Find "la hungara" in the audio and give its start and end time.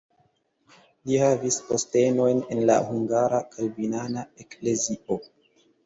2.73-3.45